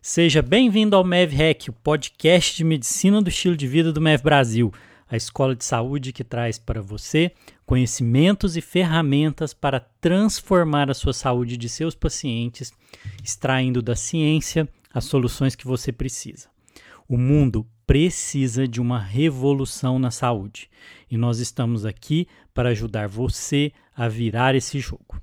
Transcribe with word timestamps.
Seja 0.00 0.40
bem-vindo 0.40 0.94
ao 0.94 1.02
MEVREC, 1.02 1.70
o 1.70 1.72
podcast 1.72 2.56
de 2.56 2.62
medicina 2.62 3.20
do 3.20 3.28
estilo 3.28 3.56
de 3.56 3.66
vida 3.66 3.92
do 3.92 4.00
MEV 4.00 4.22
Brasil, 4.22 4.72
a 5.10 5.16
escola 5.16 5.56
de 5.56 5.64
saúde 5.64 6.12
que 6.12 6.22
traz 6.22 6.56
para 6.56 6.80
você 6.80 7.32
conhecimentos 7.66 8.56
e 8.56 8.60
ferramentas 8.60 9.52
para 9.52 9.80
transformar 10.00 10.88
a 10.88 10.94
sua 10.94 11.12
saúde 11.12 11.56
de 11.56 11.68
seus 11.68 11.96
pacientes, 11.96 12.72
extraindo 13.24 13.82
da 13.82 13.96
ciência 13.96 14.68
as 14.94 15.04
soluções 15.04 15.56
que 15.56 15.66
você 15.66 15.90
precisa. 15.90 16.48
O 17.08 17.18
mundo 17.18 17.66
precisa 17.84 18.68
de 18.68 18.80
uma 18.80 19.00
revolução 19.00 19.98
na 19.98 20.12
saúde 20.12 20.70
e 21.10 21.16
nós 21.16 21.40
estamos 21.40 21.84
aqui 21.84 22.28
para 22.54 22.68
ajudar 22.68 23.08
você 23.08 23.72
a 23.96 24.06
virar 24.08 24.54
esse 24.54 24.78
jogo. 24.78 25.20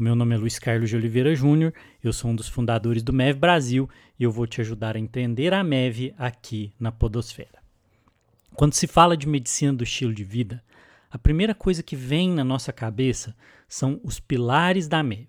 O 0.00 0.02
meu 0.02 0.14
nome 0.14 0.34
é 0.34 0.38
Luiz 0.38 0.58
Carlos 0.58 0.88
de 0.88 0.96
Oliveira 0.96 1.34
Júnior, 1.34 1.74
eu 2.02 2.10
sou 2.10 2.30
um 2.30 2.34
dos 2.34 2.48
fundadores 2.48 3.02
do 3.02 3.12
MEV 3.12 3.38
Brasil 3.38 3.86
e 4.18 4.24
eu 4.24 4.32
vou 4.32 4.46
te 4.46 4.62
ajudar 4.62 4.96
a 4.96 4.98
entender 4.98 5.52
a 5.52 5.62
MEV 5.62 6.14
aqui 6.16 6.72
na 6.80 6.90
Podosfera. 6.90 7.62
Quando 8.54 8.72
se 8.72 8.86
fala 8.86 9.14
de 9.14 9.28
medicina 9.28 9.74
do 9.74 9.84
estilo 9.84 10.14
de 10.14 10.24
vida, 10.24 10.64
a 11.10 11.18
primeira 11.18 11.54
coisa 11.54 11.82
que 11.82 11.94
vem 11.94 12.30
na 12.30 12.42
nossa 12.42 12.72
cabeça 12.72 13.36
são 13.68 14.00
os 14.02 14.18
pilares 14.18 14.88
da 14.88 15.02
MEV. 15.02 15.28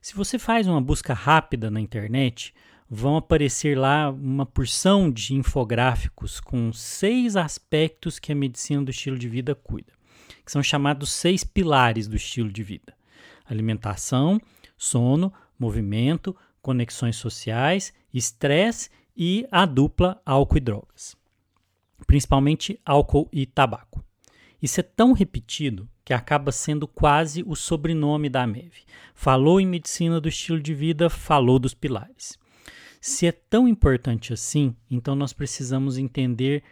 Se 0.00 0.14
você 0.14 0.38
faz 0.38 0.66
uma 0.66 0.80
busca 0.80 1.12
rápida 1.12 1.70
na 1.70 1.78
internet, 1.78 2.54
vão 2.88 3.18
aparecer 3.18 3.76
lá 3.76 4.08
uma 4.08 4.46
porção 4.46 5.10
de 5.10 5.34
infográficos 5.34 6.40
com 6.40 6.72
seis 6.72 7.36
aspectos 7.36 8.18
que 8.18 8.32
a 8.32 8.34
medicina 8.34 8.82
do 8.82 8.90
estilo 8.90 9.18
de 9.18 9.28
vida 9.28 9.54
cuida, 9.54 9.92
que 10.42 10.50
são 10.50 10.62
chamados 10.62 11.12
seis 11.12 11.44
pilares 11.44 12.08
do 12.08 12.16
estilo 12.16 12.50
de 12.50 12.62
vida 12.62 12.96
alimentação, 13.48 14.40
sono, 14.76 15.32
movimento, 15.58 16.36
conexões 16.60 17.16
sociais, 17.16 17.92
estresse 18.12 18.90
e 19.16 19.46
a 19.50 19.64
dupla 19.64 20.20
álcool 20.24 20.58
e 20.58 20.60
drogas, 20.60 21.16
principalmente 22.06 22.78
álcool 22.84 23.28
e 23.32 23.46
tabaco. 23.46 24.04
Isso 24.60 24.80
é 24.80 24.82
tão 24.82 25.12
repetido 25.12 25.88
que 26.04 26.14
acaba 26.14 26.52
sendo 26.52 26.86
quase 26.86 27.42
o 27.46 27.54
sobrenome 27.54 28.28
da 28.28 28.46
MEV. 28.46 28.84
Falou 29.14 29.60
em 29.60 29.66
medicina 29.66 30.20
do 30.20 30.28
estilo 30.28 30.60
de 30.60 30.72
vida, 30.74 31.10
falou 31.10 31.58
dos 31.58 31.74
pilares. 31.74 32.38
Se 33.00 33.26
é 33.26 33.32
tão 33.32 33.68
importante 33.68 34.32
assim, 34.32 34.74
então 34.90 35.14
nós 35.14 35.32
precisamos 35.32 35.98
entender 35.98 36.62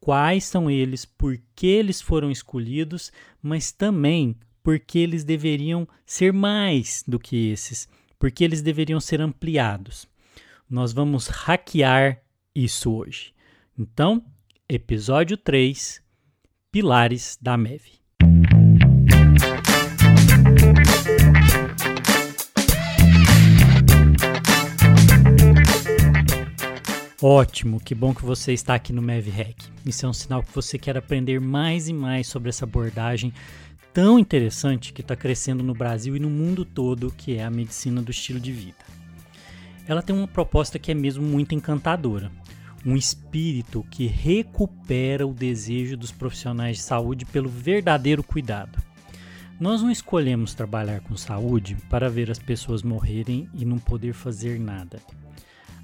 quais 0.00 0.44
são 0.44 0.70
eles, 0.70 1.04
por 1.04 1.38
que 1.54 1.66
eles 1.66 2.00
foram 2.00 2.30
escolhidos, 2.30 3.12
mas 3.42 3.72
também 3.72 4.36
porque 4.62 4.98
eles 4.98 5.24
deveriam 5.24 5.86
ser 6.06 6.32
mais 6.32 7.02
do 7.06 7.18
que 7.18 7.50
esses, 7.50 7.88
porque 8.18 8.44
eles 8.44 8.62
deveriam 8.62 9.00
ser 9.00 9.20
ampliados. 9.20 10.06
Nós 10.70 10.92
vamos 10.92 11.26
hackear 11.26 12.22
isso 12.54 12.92
hoje. 12.92 13.34
Então, 13.78 14.24
episódio 14.68 15.36
3 15.36 16.00
Pilares 16.70 17.38
da 17.40 17.56
MEV. 17.56 18.00
Ótimo, 27.24 27.78
que 27.78 27.94
bom 27.94 28.12
que 28.12 28.24
você 28.24 28.52
está 28.52 28.74
aqui 28.74 28.92
no 28.92 29.00
MEVREC. 29.00 29.54
Isso 29.86 30.04
é 30.04 30.08
um 30.08 30.12
sinal 30.12 30.42
que 30.42 30.52
você 30.52 30.76
quer 30.76 30.96
aprender 30.96 31.40
mais 31.40 31.86
e 31.86 31.92
mais 31.92 32.26
sobre 32.26 32.48
essa 32.48 32.64
abordagem 32.64 33.32
tão 33.92 34.18
interessante 34.18 34.92
que 34.92 35.02
está 35.02 35.14
crescendo 35.14 35.62
no 35.62 35.74
Brasil 35.74 36.16
e 36.16 36.20
no 36.20 36.30
mundo 36.30 36.64
todo, 36.64 37.12
que 37.16 37.36
é 37.36 37.44
a 37.44 37.50
medicina 37.50 38.00
do 38.00 38.10
estilo 38.10 38.40
de 38.40 38.50
vida. 38.50 38.78
Ela 39.86 40.02
tem 40.02 40.16
uma 40.16 40.28
proposta 40.28 40.78
que 40.78 40.90
é 40.90 40.94
mesmo 40.94 41.24
muito 41.24 41.54
encantadora. 41.54 42.30
Um 42.84 42.96
espírito 42.96 43.84
que 43.90 44.06
recupera 44.06 45.26
o 45.26 45.34
desejo 45.34 45.96
dos 45.96 46.10
profissionais 46.10 46.78
de 46.78 46.82
saúde 46.82 47.24
pelo 47.24 47.48
verdadeiro 47.48 48.22
cuidado. 48.22 48.82
Nós 49.60 49.82
não 49.82 49.90
escolhemos 49.90 50.54
trabalhar 50.54 51.00
com 51.00 51.16
saúde 51.16 51.76
para 51.88 52.08
ver 52.08 52.30
as 52.30 52.38
pessoas 52.38 52.82
morrerem 52.82 53.48
e 53.54 53.64
não 53.64 53.78
poder 53.78 54.12
fazer 54.12 54.58
nada. 54.58 55.00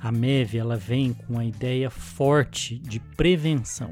A 0.01 0.11
MEV 0.11 0.59
ela 0.59 0.77
vem 0.77 1.13
com 1.13 1.39
a 1.39 1.45
ideia 1.45 1.91
forte 1.91 2.79
de 2.79 2.99
prevenção, 2.99 3.91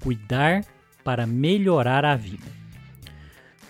cuidar 0.00 0.64
para 1.04 1.26
melhorar 1.26 2.04
a 2.04 2.16
vida. 2.16 2.65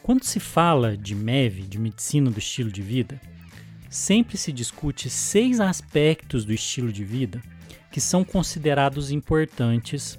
Quando 0.07 0.23
se 0.23 0.39
fala 0.39 0.97
de 0.97 1.17
MEV, 1.17 1.63
de 1.63 1.81
medicina 1.81 2.31
do 2.31 2.39
estilo 2.39 2.71
de 2.71 2.81
vida, 2.81 3.21
sempre 3.91 4.39
se 4.39 4.53
discute 4.53 5.11
seis 5.11 5.59
aspectos 5.59 6.45
do 6.45 6.53
estilo 6.53 6.93
de 6.93 7.05
vida 7.05 7.43
que 7.91 8.01
são 8.01 8.23
considerados 8.23 9.11
importantes 9.11 10.17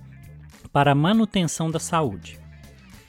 para 0.73 0.91
a 0.91 0.95
manutenção 0.95 1.71
da 1.71 1.79
saúde: 1.79 2.37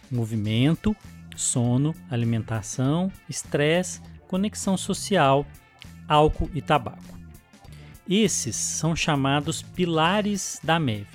movimento, 0.09 0.95
sono, 1.35 1.93
alimentação, 2.09 3.11
estresse, 3.29 4.01
conexão 4.29 4.77
social, 4.77 5.45
álcool 6.07 6.49
e 6.55 6.63
tabaco. 6.63 7.19
Esses 8.09 8.55
são 8.55 8.95
chamados 8.95 9.63
pilares 9.63 10.61
da 10.63 10.79
MEV. 10.79 11.09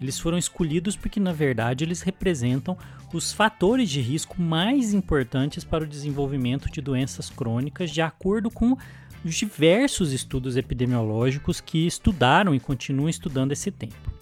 Eles 0.00 0.18
foram 0.18 0.38
escolhidos 0.38 0.96
porque, 0.96 1.20
na 1.20 1.32
verdade, 1.34 1.84
eles 1.84 2.00
representam 2.00 2.78
os 3.16 3.32
fatores 3.32 3.88
de 3.88 4.00
risco 4.00 4.42
mais 4.42 4.92
importantes 4.92 5.62
para 5.62 5.84
o 5.84 5.86
desenvolvimento 5.86 6.70
de 6.70 6.80
doenças 6.80 7.30
crônicas, 7.30 7.90
de 7.90 8.02
acordo 8.02 8.50
com 8.50 8.76
os 9.24 9.34
diversos 9.34 10.12
estudos 10.12 10.56
epidemiológicos 10.56 11.60
que 11.60 11.86
estudaram 11.86 12.54
e 12.54 12.60
continuam 12.60 13.08
estudando 13.08 13.52
esse 13.52 13.70
tempo. 13.70 14.12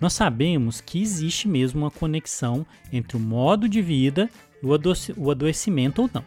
Nós 0.00 0.12
sabemos 0.12 0.80
que 0.80 1.00
existe 1.00 1.48
mesmo 1.48 1.82
uma 1.82 1.90
conexão 1.90 2.66
entre 2.92 3.16
o 3.16 3.20
modo 3.20 3.68
de 3.68 3.80
vida 3.80 4.28
e 4.62 4.66
o 5.16 5.30
adoecimento 5.30 6.02
ou 6.02 6.10
não. 6.12 6.24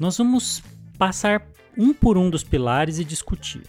Nós 0.00 0.16
vamos 0.16 0.62
passar 0.96 1.46
um 1.76 1.92
por 1.92 2.16
um 2.16 2.30
dos 2.30 2.42
pilares 2.42 2.98
e 2.98 3.04
discutir. 3.04 3.62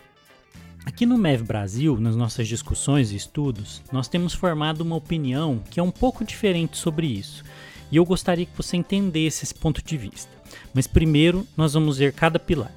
Aqui 0.90 1.06
no 1.06 1.20
MEV 1.20 1.44
Brasil, 1.44 2.00
nas 2.00 2.16
nossas 2.16 2.48
discussões 2.48 3.12
e 3.12 3.16
estudos, 3.16 3.80
nós 3.92 4.08
temos 4.08 4.34
formado 4.34 4.82
uma 4.82 4.96
opinião 4.96 5.62
que 5.70 5.80
é 5.80 5.84
um 5.84 5.92
pouco 5.92 6.26
diferente 6.26 6.80
sobre 6.80 7.06
isso. 7.06 7.44
E 7.92 7.98
eu 7.98 8.04
gostaria 8.04 8.48
que 8.48 8.58
você 8.58 8.76
entendesse 8.76 9.44
esse 9.44 9.54
ponto 9.54 9.84
de 9.84 9.96
vista. 9.96 10.32
Mas 10.74 10.88
primeiro, 10.88 11.46
nós 11.56 11.76
vamos 11.76 12.00
ver 12.00 12.12
cada 12.12 12.40
pilar. 12.40 12.74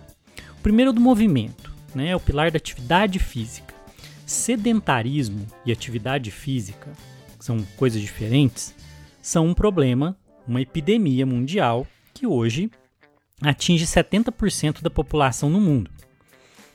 O 0.59 0.63
primeiro 0.63 0.91
é 0.91 0.95
do 0.95 1.01
movimento, 1.01 1.73
né? 1.95 2.09
é 2.09 2.15
o 2.15 2.21
pilar 2.21 2.51
da 2.51 2.59
atividade 2.59 3.19
física. 3.19 3.75
Sedentarismo 4.27 5.47
e 5.65 5.73
atividade 5.73 6.31
física, 6.31 6.93
que 7.39 7.45
são 7.45 7.65
coisas 7.79 8.03
diferentes, 8.03 8.75
são 9.23 9.47
um 9.47 9.55
problema, 9.55 10.15
uma 10.47 10.61
epidemia 10.61 11.25
mundial 11.25 11.87
que 12.13 12.27
hoje 12.27 12.71
atinge 13.41 13.87
70% 13.87 14.83
da 14.83 14.91
população 14.91 15.49
no 15.49 15.63
mundo. 15.63 15.91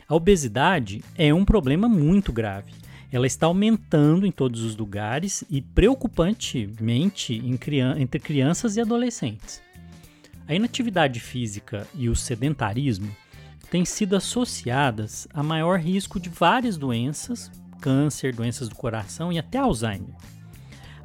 A 0.09 0.15
obesidade 0.15 1.03
é 1.17 1.33
um 1.33 1.43
problema 1.43 1.89
muito 1.89 2.31
grave. 2.31 2.71
Ela 3.11 3.27
está 3.27 3.45
aumentando 3.45 4.25
em 4.25 4.31
todos 4.31 4.63
os 4.63 4.73
lugares 4.73 5.43
e 5.49 5.61
preocupantemente 5.61 7.41
entre 7.43 8.17
crianças 8.17 8.77
e 8.77 8.81
adolescentes. 8.81 9.61
A 10.47 10.55
inatividade 10.55 11.19
física 11.19 11.85
e 11.93 12.07
o 12.07 12.15
sedentarismo 12.15 13.13
têm 13.69 13.83
sido 13.83 14.15
associadas 14.15 15.27
a 15.33 15.43
maior 15.43 15.77
risco 15.77 16.21
de 16.21 16.29
várias 16.29 16.77
doenças, 16.77 17.51
câncer, 17.81 18.33
doenças 18.33 18.69
do 18.69 18.75
coração 18.75 19.33
e 19.33 19.37
até 19.37 19.57
Alzheimer. 19.57 20.15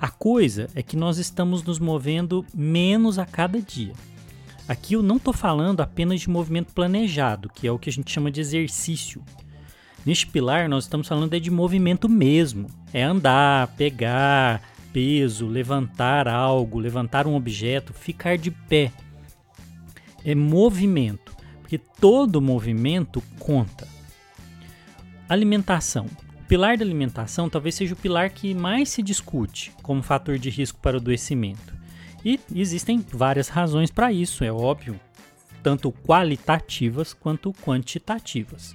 A 0.00 0.08
coisa 0.08 0.68
é 0.76 0.82
que 0.82 0.96
nós 0.96 1.18
estamos 1.18 1.64
nos 1.64 1.80
movendo 1.80 2.46
menos 2.54 3.18
a 3.18 3.26
cada 3.26 3.60
dia. 3.60 3.94
Aqui 4.72 4.94
eu 4.94 5.02
não 5.02 5.16
estou 5.16 5.34
falando 5.34 5.82
apenas 5.82 6.22
de 6.22 6.30
movimento 6.30 6.72
planejado, 6.72 7.50
que 7.50 7.66
é 7.66 7.70
o 7.70 7.78
que 7.78 7.90
a 7.90 7.92
gente 7.92 8.10
chama 8.10 8.30
de 8.30 8.40
exercício. 8.40 9.22
Neste 10.06 10.26
pilar, 10.26 10.66
nós 10.66 10.84
estamos 10.84 11.06
falando 11.06 11.34
é 11.34 11.38
de 11.38 11.50
movimento 11.50 12.08
mesmo. 12.08 12.68
É 12.90 13.02
andar, 13.02 13.66
pegar 13.76 14.62
peso, 14.90 15.46
levantar 15.46 16.26
algo, 16.26 16.78
levantar 16.78 17.26
um 17.26 17.34
objeto, 17.34 17.92
ficar 17.92 18.38
de 18.38 18.50
pé. 18.50 18.90
É 20.24 20.34
movimento, 20.34 21.36
porque 21.60 21.76
todo 21.76 22.40
movimento 22.40 23.22
conta. 23.38 23.86
Alimentação. 25.28 26.06
O 26.40 26.44
pilar 26.48 26.78
da 26.78 26.84
alimentação 26.84 27.50
talvez 27.50 27.74
seja 27.74 27.92
o 27.92 27.98
pilar 27.98 28.30
que 28.30 28.54
mais 28.54 28.88
se 28.88 29.02
discute 29.02 29.70
como 29.82 30.02
fator 30.02 30.38
de 30.38 30.48
risco 30.48 30.78
para 30.80 30.96
o 30.96 31.00
adoecimento. 31.00 31.81
E 32.24 32.38
existem 32.54 33.04
várias 33.12 33.48
razões 33.48 33.90
para 33.90 34.12
isso, 34.12 34.44
é 34.44 34.52
óbvio, 34.52 34.98
tanto 35.62 35.92
qualitativas 35.92 37.12
quanto 37.12 37.52
quantitativas. 37.52 38.74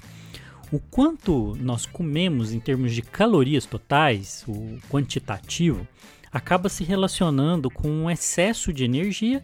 O 0.72 0.80
quanto 0.80 1.56
nós 1.62 1.86
comemos 1.86 2.52
em 2.52 2.60
termos 2.60 2.94
de 2.94 3.02
calorias 3.02 3.66
totais, 3.66 4.44
o 4.48 4.78
quantitativo, 4.90 5.88
acaba 6.32 6.68
se 6.68 6.84
relacionando 6.84 7.70
com 7.70 7.90
um 7.90 8.12
excesso 8.12 8.74
de 8.74 8.84
energia 8.84 9.42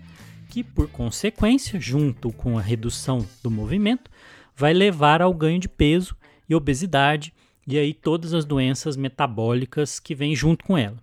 que, 0.49 0.63
por 0.63 0.89
consequência, 0.89 1.79
junto 1.79 2.31
com 2.31 2.57
a 2.57 2.61
redução 2.61 3.25
do 3.41 3.49
movimento, 3.49 4.11
vai 4.55 4.73
levar 4.73 5.21
ao 5.21 5.33
ganho 5.33 5.59
de 5.59 5.69
peso 5.69 6.15
e 6.47 6.53
obesidade, 6.53 7.33
e 7.65 7.77
aí 7.77 7.93
todas 7.93 8.33
as 8.33 8.43
doenças 8.43 8.97
metabólicas 8.97 9.99
que 9.99 10.13
vêm 10.13 10.35
junto 10.35 10.65
com 10.65 10.77
ela. 10.77 10.99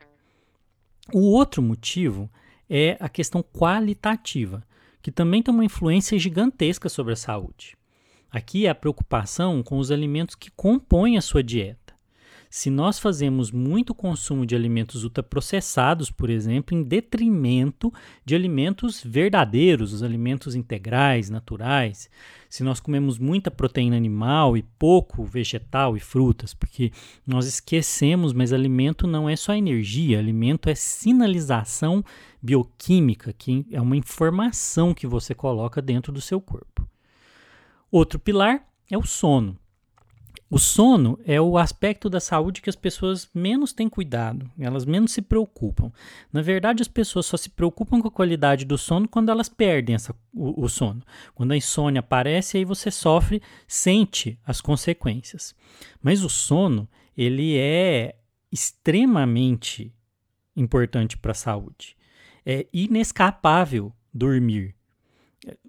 O 1.12 1.32
outro 1.32 1.62
motivo 1.62 2.30
é 2.70 2.96
a 3.00 3.08
questão 3.08 3.42
qualitativa, 3.42 4.62
que 5.02 5.10
também 5.10 5.42
tem 5.42 5.52
uma 5.52 5.64
influência 5.64 6.16
gigantesca 6.16 6.88
sobre 6.88 7.14
a 7.14 7.16
saúde. 7.16 7.76
Aqui 8.30 8.66
é 8.66 8.70
a 8.70 8.74
preocupação 8.74 9.60
com 9.60 9.78
os 9.78 9.90
alimentos 9.90 10.36
que 10.36 10.52
compõem 10.52 11.18
a 11.18 11.20
sua 11.20 11.42
dieta. 11.42 11.89
Se 12.52 12.68
nós 12.68 12.98
fazemos 12.98 13.52
muito 13.52 13.94
consumo 13.94 14.44
de 14.44 14.56
alimentos 14.56 15.04
ultraprocessados, 15.04 16.10
por 16.10 16.28
exemplo, 16.28 16.76
em 16.76 16.82
detrimento 16.82 17.92
de 18.24 18.34
alimentos 18.34 19.00
verdadeiros, 19.04 19.92
os 19.92 20.02
alimentos 20.02 20.56
integrais, 20.56 21.30
naturais, 21.30 22.10
se 22.48 22.64
nós 22.64 22.80
comemos 22.80 23.20
muita 23.20 23.52
proteína 23.52 23.96
animal 23.96 24.56
e 24.56 24.64
pouco 24.64 25.22
vegetal 25.22 25.96
e 25.96 26.00
frutas, 26.00 26.52
porque 26.52 26.90
nós 27.24 27.46
esquecemos, 27.46 28.32
mas 28.32 28.52
alimento 28.52 29.06
não 29.06 29.28
é 29.28 29.36
só 29.36 29.54
energia, 29.54 30.18
alimento 30.18 30.68
é 30.68 30.74
sinalização 30.74 32.04
bioquímica, 32.42 33.32
que 33.32 33.64
é 33.70 33.80
uma 33.80 33.96
informação 33.96 34.92
que 34.92 35.06
você 35.06 35.36
coloca 35.36 35.80
dentro 35.80 36.12
do 36.12 36.20
seu 36.20 36.40
corpo. 36.40 36.84
Outro 37.92 38.18
pilar 38.18 38.66
é 38.90 38.98
o 38.98 39.06
sono. 39.06 39.56
O 40.50 40.58
sono 40.58 41.16
é 41.24 41.40
o 41.40 41.56
aspecto 41.56 42.10
da 42.10 42.18
saúde 42.18 42.60
que 42.60 42.68
as 42.68 42.74
pessoas 42.74 43.30
menos 43.32 43.72
têm 43.72 43.88
cuidado, 43.88 44.50
elas 44.58 44.84
menos 44.84 45.12
se 45.12 45.22
preocupam. 45.22 45.92
Na 46.32 46.42
verdade, 46.42 46.82
as 46.82 46.88
pessoas 46.88 47.26
só 47.26 47.36
se 47.36 47.50
preocupam 47.50 48.02
com 48.02 48.08
a 48.08 48.10
qualidade 48.10 48.64
do 48.64 48.76
sono 48.76 49.06
quando 49.06 49.28
elas 49.28 49.48
perdem 49.48 49.94
essa, 49.94 50.12
o, 50.34 50.64
o 50.64 50.68
sono. 50.68 51.02
Quando 51.36 51.52
a 51.52 51.56
insônia 51.56 52.00
aparece, 52.00 52.58
aí 52.58 52.64
você 52.64 52.90
sofre, 52.90 53.40
sente 53.68 54.40
as 54.44 54.60
consequências. 54.60 55.54
Mas 56.02 56.24
o 56.24 56.28
sono, 56.28 56.88
ele 57.16 57.56
é 57.56 58.16
extremamente 58.50 59.94
importante 60.56 61.16
para 61.16 61.30
a 61.30 61.34
saúde. 61.34 61.96
É 62.44 62.66
inescapável 62.72 63.92
dormir. 64.12 64.74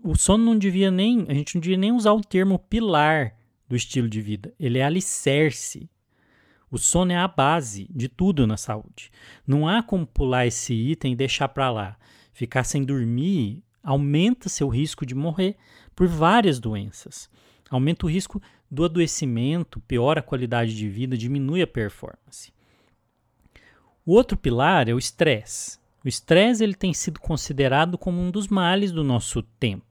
O 0.03 0.15
sono 0.15 0.43
não 0.43 0.57
devia 0.57 0.89
nem, 0.89 1.27
a 1.29 1.35
gente 1.35 1.53
não 1.53 1.61
devia 1.61 1.77
nem 1.77 1.91
usar 1.91 2.13
o 2.13 2.21
termo 2.21 2.57
pilar 2.57 3.39
do 3.71 3.75
estilo 3.77 4.09
de 4.09 4.19
vida. 4.21 4.53
Ele 4.59 4.79
é 4.79 4.83
alicerce. 4.83 5.89
O 6.69 6.77
sono 6.77 7.13
é 7.13 7.17
a 7.17 7.27
base 7.27 7.87
de 7.89 8.09
tudo 8.09 8.45
na 8.45 8.57
saúde. 8.57 9.09
Não 9.47 9.65
há 9.65 9.81
como 9.81 10.05
pular 10.05 10.45
esse 10.45 10.73
item 10.73 11.13
e 11.13 11.15
deixar 11.15 11.47
para 11.47 11.71
lá. 11.71 11.97
Ficar 12.33 12.65
sem 12.65 12.83
dormir 12.83 13.63
aumenta 13.81 14.49
seu 14.49 14.67
risco 14.67 15.05
de 15.05 15.15
morrer 15.15 15.55
por 15.95 16.05
várias 16.05 16.59
doenças. 16.59 17.29
Aumenta 17.69 18.05
o 18.05 18.09
risco 18.09 18.41
do 18.69 18.83
adoecimento, 18.83 19.79
piora 19.79 20.19
a 20.19 20.23
qualidade 20.23 20.75
de 20.75 20.89
vida, 20.89 21.17
diminui 21.17 21.61
a 21.61 21.67
performance. 21.67 22.53
O 24.05 24.13
outro 24.13 24.35
pilar 24.37 24.89
é 24.89 24.93
o 24.93 24.99
estresse. 24.99 25.79
O 26.03 26.09
estresse 26.09 26.61
ele 26.61 26.73
tem 26.73 26.93
sido 26.93 27.21
considerado 27.21 27.97
como 27.97 28.19
um 28.19 28.31
dos 28.31 28.49
males 28.49 28.91
do 28.91 29.03
nosso 29.03 29.41
tempo 29.41 29.90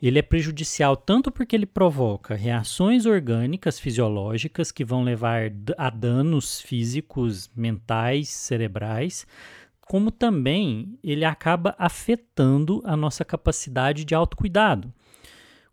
ele 0.00 0.18
é 0.18 0.22
prejudicial 0.22 0.94
tanto 0.94 1.30
porque 1.30 1.56
ele 1.56 1.64
provoca 1.64 2.34
reações 2.34 3.06
orgânicas 3.06 3.80
fisiológicas 3.80 4.70
que 4.70 4.84
vão 4.84 5.02
levar 5.02 5.50
a 5.78 5.88
danos 5.88 6.60
físicos, 6.60 7.50
mentais, 7.56 8.28
cerebrais, 8.28 9.26
como 9.80 10.10
também 10.10 10.98
ele 11.02 11.24
acaba 11.24 11.74
afetando 11.78 12.82
a 12.84 12.94
nossa 12.94 13.24
capacidade 13.24 14.04
de 14.04 14.14
autocuidado. 14.14 14.92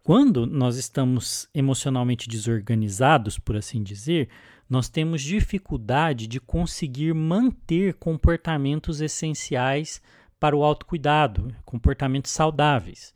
Quando 0.01 0.45
nós 0.45 0.77
estamos 0.77 1.49
emocionalmente 1.53 2.29
desorganizados, 2.29 3.37
por 3.37 3.57
assim 3.57 3.83
dizer, 3.83 4.29
nós 4.69 4.87
temos 4.87 5.21
dificuldade 5.21 6.27
de 6.27 6.39
conseguir 6.39 7.13
manter 7.13 7.95
comportamentos 7.95 9.01
essenciais 9.01 10.01
para 10.39 10.55
o 10.55 10.63
autocuidado, 10.63 11.53
comportamentos 11.65 12.31
saudáveis 12.31 13.13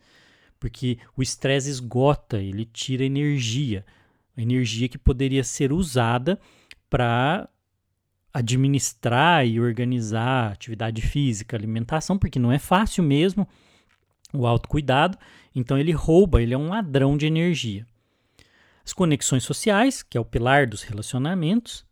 porque 0.60 0.98
o 1.16 1.22
estresse 1.22 1.70
esgota, 1.70 2.38
ele 2.38 2.66
tira 2.66 3.04
energia, 3.04 3.86
energia 4.38 4.88
que 4.88 4.98
poderia 4.98 5.44
ser 5.44 5.72
usada 5.72 6.40
para 6.90 7.50
administrar 8.34 9.46
e 9.48 9.60
organizar 9.60 10.52
atividade 10.52 11.02
física, 11.02 11.58
alimentação, 11.58 12.18
porque 12.18 12.38
não 12.38 12.52
é 12.52 12.60
fácil 12.60 13.04
mesmo 13.04 13.48
o 14.34 14.46
autocuidado, 14.46 15.18
então 15.56 15.78
ele 15.78 15.92
rouba, 15.92 16.42
ele 16.42 16.54
é 16.54 16.58
um 16.58 16.70
ladrão 16.70 17.18
de 17.18 17.26
energia. 17.26 17.86
As 18.86 18.94
conexões 18.94 19.44
sociais, 19.44 20.04
que 20.04 20.18
é 20.18 20.22
o 20.22 20.26
pilar 20.26 20.68
dos 20.68 20.84
relacionamentos, 20.84 21.86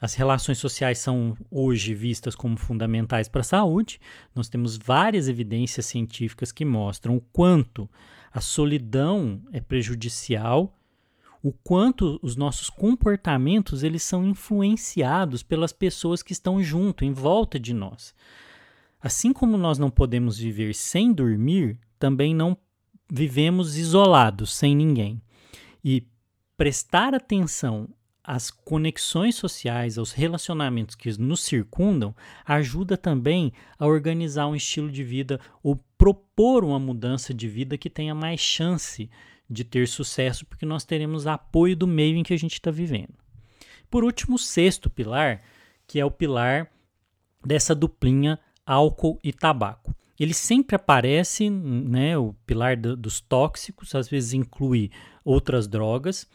as 0.00 0.14
relações 0.14 0.58
sociais 0.58 0.98
são 0.98 1.36
hoje 1.50 1.92
vistas 1.92 2.34
como 2.34 2.56
fundamentais 2.56 3.28
para 3.28 3.40
a 3.40 3.44
saúde. 3.44 4.00
Nós 4.34 4.48
temos 4.48 4.76
várias 4.76 5.26
evidências 5.26 5.86
científicas 5.86 6.52
que 6.52 6.64
mostram 6.64 7.16
o 7.16 7.20
quanto 7.20 7.90
a 8.32 8.40
solidão 8.40 9.42
é 9.52 9.60
prejudicial, 9.60 10.78
o 11.42 11.52
quanto 11.52 12.18
os 12.22 12.36
nossos 12.36 12.70
comportamentos 12.70 13.82
eles 13.82 14.02
são 14.02 14.24
influenciados 14.24 15.42
pelas 15.42 15.72
pessoas 15.72 16.22
que 16.22 16.32
estão 16.32 16.62
junto, 16.62 17.04
em 17.04 17.12
volta 17.12 17.58
de 17.58 17.74
nós. 17.74 18.14
Assim 19.00 19.32
como 19.32 19.56
nós 19.56 19.78
não 19.78 19.90
podemos 19.90 20.38
viver 20.38 20.74
sem 20.74 21.12
dormir, 21.12 21.78
também 21.98 22.34
não 22.34 22.56
vivemos 23.10 23.76
isolados, 23.76 24.52
sem 24.52 24.76
ninguém. 24.76 25.20
E 25.82 26.06
prestar 26.56 27.14
atenção 27.14 27.88
as 28.28 28.50
conexões 28.50 29.36
sociais, 29.36 29.96
aos 29.96 30.12
relacionamentos 30.12 30.94
que 30.94 31.18
nos 31.18 31.40
circundam, 31.40 32.14
ajuda 32.44 32.94
também 32.94 33.54
a 33.78 33.86
organizar 33.86 34.46
um 34.48 34.54
estilo 34.54 34.92
de 34.92 35.02
vida 35.02 35.40
ou 35.62 35.82
propor 35.96 36.62
uma 36.62 36.78
mudança 36.78 37.32
de 37.32 37.48
vida 37.48 37.78
que 37.78 37.88
tenha 37.88 38.14
mais 38.14 38.38
chance 38.38 39.08
de 39.48 39.64
ter 39.64 39.88
sucesso, 39.88 40.44
porque 40.44 40.66
nós 40.66 40.84
teremos 40.84 41.26
apoio 41.26 41.74
do 41.74 41.86
meio 41.86 42.18
em 42.18 42.22
que 42.22 42.34
a 42.34 42.38
gente 42.38 42.52
está 42.52 42.70
vivendo. 42.70 43.14
Por 43.90 44.04
último, 44.04 44.36
o 44.36 44.38
sexto 44.38 44.90
pilar, 44.90 45.40
que 45.86 45.98
é 45.98 46.04
o 46.04 46.10
pilar 46.10 46.70
dessa 47.42 47.74
duplinha 47.74 48.38
álcool 48.66 49.18
e 49.24 49.32
tabaco. 49.32 49.96
Ele 50.20 50.34
sempre 50.34 50.76
aparece, 50.76 51.48
né, 51.48 52.18
o 52.18 52.34
pilar 52.44 52.76
do, 52.76 52.94
dos 52.94 53.22
tóxicos, 53.22 53.94
às 53.94 54.06
vezes 54.06 54.34
inclui 54.34 54.90
outras 55.24 55.66
drogas, 55.66 56.28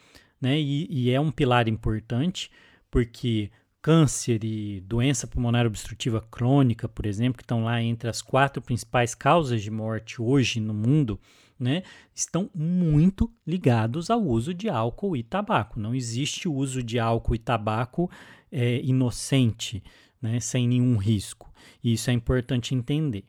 né? 0.44 0.60
E, 0.60 0.86
e 0.90 1.10
é 1.10 1.18
um 1.18 1.32
pilar 1.32 1.68
importante 1.68 2.50
porque 2.90 3.50
câncer 3.80 4.44
e 4.44 4.80
doença 4.82 5.26
pulmonar 5.26 5.66
obstrutiva 5.66 6.20
crônica, 6.20 6.88
por 6.88 7.06
exemplo, 7.06 7.38
que 7.38 7.42
estão 7.42 7.64
lá 7.64 7.82
entre 7.82 8.08
as 8.08 8.22
quatro 8.22 8.62
principais 8.62 9.14
causas 9.14 9.62
de 9.62 9.70
morte 9.70 10.20
hoje 10.22 10.60
no 10.60 10.72
mundo, 10.72 11.18
né, 11.58 11.82
estão 12.14 12.50
muito 12.54 13.30
ligados 13.46 14.10
ao 14.10 14.22
uso 14.22 14.52
de 14.52 14.68
álcool 14.68 15.16
e 15.16 15.22
tabaco. 15.22 15.78
Não 15.78 15.94
existe 15.94 16.48
uso 16.48 16.82
de 16.82 16.98
álcool 16.98 17.34
e 17.34 17.38
tabaco 17.38 18.10
é, 18.50 18.80
inocente, 18.80 19.82
né, 20.20 20.40
sem 20.40 20.68
nenhum 20.68 20.96
risco. 20.96 21.52
E 21.82 21.92
isso 21.92 22.10
é 22.10 22.12
importante 22.12 22.74
entender. 22.74 23.24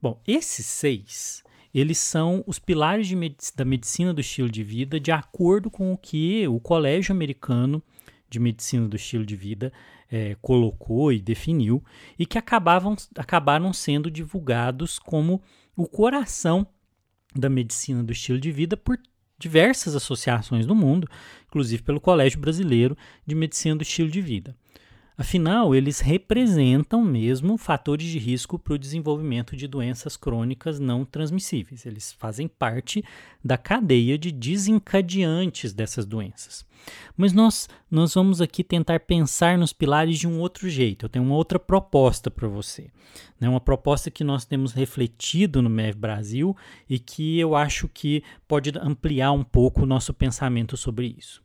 Bom, 0.00 0.20
esses 0.26 0.66
seis 0.66 1.42
eles 1.74 1.98
são 1.98 2.42
os 2.46 2.58
pilares 2.58 3.08
da 3.54 3.64
medicina 3.64 4.12
do 4.14 4.20
estilo 4.20 4.50
de 4.50 4.62
vida, 4.62 4.98
de 4.98 5.12
acordo 5.12 5.70
com 5.70 5.92
o 5.92 5.98
que 5.98 6.46
o 6.48 6.58
Colégio 6.60 7.12
Americano 7.12 7.82
de 8.28 8.38
Medicina 8.38 8.86
do 8.86 8.96
Estilo 8.96 9.24
de 9.24 9.36
Vida 9.36 9.72
é, 10.10 10.36
colocou 10.40 11.12
e 11.12 11.20
definiu, 11.20 11.82
e 12.18 12.26
que 12.26 12.38
acabavam, 12.38 12.96
acabaram 13.16 13.72
sendo 13.72 14.10
divulgados 14.10 14.98
como 14.98 15.42
o 15.76 15.86
coração 15.86 16.66
da 17.34 17.48
medicina 17.48 18.02
do 18.02 18.12
estilo 18.12 18.40
de 18.40 18.50
vida 18.50 18.76
por 18.76 18.98
diversas 19.38 19.94
associações 19.94 20.66
do 20.66 20.74
mundo, 20.74 21.08
inclusive 21.46 21.82
pelo 21.82 22.00
Colégio 22.00 22.40
Brasileiro 22.40 22.96
de 23.24 23.34
Medicina 23.34 23.76
do 23.76 23.82
Estilo 23.82 24.10
de 24.10 24.20
Vida. 24.20 24.56
Afinal, 25.20 25.74
eles 25.74 25.98
representam 25.98 27.02
mesmo 27.02 27.58
fatores 27.58 28.06
de 28.06 28.20
risco 28.20 28.56
para 28.56 28.74
o 28.74 28.78
desenvolvimento 28.78 29.56
de 29.56 29.66
doenças 29.66 30.16
crônicas 30.16 30.78
não 30.78 31.04
transmissíveis. 31.04 31.84
Eles 31.84 32.12
fazem 32.12 32.46
parte 32.46 33.04
da 33.44 33.58
cadeia 33.58 34.16
de 34.16 34.30
desencadeantes 34.30 35.72
dessas 35.72 36.06
doenças. 36.06 36.64
Mas 37.16 37.32
nós, 37.32 37.68
nós 37.90 38.14
vamos 38.14 38.40
aqui 38.40 38.62
tentar 38.62 39.00
pensar 39.00 39.58
nos 39.58 39.72
pilares 39.72 40.20
de 40.20 40.28
um 40.28 40.38
outro 40.38 40.70
jeito. 40.70 41.06
Eu 41.06 41.08
tenho 41.08 41.24
uma 41.24 41.34
outra 41.34 41.58
proposta 41.58 42.30
para 42.30 42.46
você. 42.46 42.88
Né? 43.40 43.48
Uma 43.48 43.60
proposta 43.60 44.12
que 44.12 44.22
nós 44.22 44.44
temos 44.44 44.72
refletido 44.72 45.60
no 45.60 45.68
MEV 45.68 45.98
Brasil 45.98 46.56
e 46.88 46.96
que 46.96 47.40
eu 47.40 47.56
acho 47.56 47.88
que 47.88 48.22
pode 48.46 48.70
ampliar 48.78 49.32
um 49.32 49.42
pouco 49.42 49.82
o 49.82 49.86
nosso 49.86 50.14
pensamento 50.14 50.76
sobre 50.76 51.12
isso. 51.18 51.42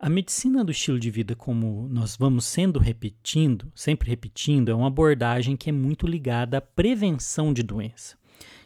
A 0.00 0.08
medicina 0.08 0.64
do 0.64 0.70
estilo 0.70 0.96
de 0.96 1.10
vida, 1.10 1.34
como 1.34 1.88
nós 1.88 2.14
vamos 2.16 2.44
sendo 2.44 2.78
repetindo, 2.78 3.72
sempre 3.74 4.08
repetindo, 4.08 4.70
é 4.70 4.74
uma 4.74 4.86
abordagem 4.86 5.56
que 5.56 5.70
é 5.70 5.72
muito 5.72 6.06
ligada 6.06 6.58
à 6.58 6.60
prevenção 6.60 7.52
de 7.52 7.64
doença. 7.64 8.16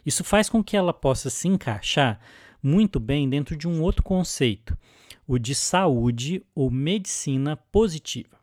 Isso 0.05 0.23
faz 0.23 0.47
com 0.47 0.63
que 0.63 0.77
ela 0.77 0.93
possa 0.93 1.31
se 1.31 1.47
encaixar 1.47 2.19
muito 2.61 2.99
bem 2.99 3.27
dentro 3.27 3.57
de 3.57 3.67
um 3.67 3.81
outro 3.81 4.03
conceito, 4.03 4.77
o 5.27 5.39
de 5.39 5.55
saúde 5.55 6.45
ou 6.53 6.69
medicina 6.69 7.57
positiva. 7.57 8.37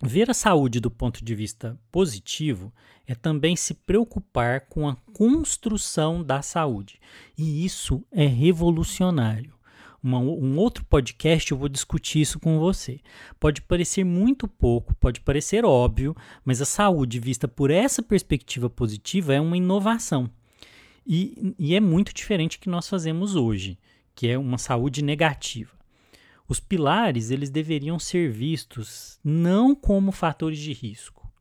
Ver 0.00 0.30
a 0.30 0.34
saúde 0.34 0.78
do 0.78 0.90
ponto 0.90 1.24
de 1.24 1.34
vista 1.34 1.76
positivo 1.90 2.72
é 3.08 3.14
também 3.16 3.56
se 3.56 3.74
preocupar 3.74 4.66
com 4.68 4.88
a 4.88 4.94
construção 5.12 6.22
da 6.22 6.42
saúde. 6.42 7.00
E 7.36 7.64
isso 7.64 8.04
é 8.12 8.26
revolucionário. 8.26 9.52
Uma, 10.02 10.18
um 10.18 10.58
outro 10.58 10.84
podcast 10.84 11.52
eu 11.52 11.56
vou 11.56 11.68
discutir 11.68 12.20
isso 12.20 12.40
com 12.40 12.58
você. 12.58 13.00
Pode 13.38 13.62
parecer 13.62 14.04
muito 14.04 14.48
pouco, 14.48 14.94
pode 14.94 15.20
parecer 15.20 15.64
óbvio, 15.64 16.16
mas 16.44 16.60
a 16.60 16.64
saúde 16.64 17.20
vista 17.20 17.46
por 17.46 17.70
essa 17.70 18.02
perspectiva 18.02 18.68
positiva 18.68 19.32
é 19.32 19.40
uma 19.40 19.56
inovação. 19.56 20.28
E, 21.06 21.54
e 21.58 21.74
é 21.74 21.80
muito 21.80 22.12
diferente 22.12 22.58
do 22.58 22.62
que 22.62 22.68
nós 22.68 22.88
fazemos 22.88 23.36
hoje, 23.36 23.78
que 24.14 24.28
é 24.28 24.36
uma 24.36 24.58
saúde 24.58 25.02
negativa. 25.02 25.72
Os 26.48 26.58
pilares 26.58 27.30
eles 27.30 27.50
deveriam 27.50 27.98
ser 27.98 28.30
vistos 28.30 29.18
não 29.22 29.74
como 29.74 30.10
fatores 30.12 30.58
de 30.58 30.72
risco, 30.72 31.32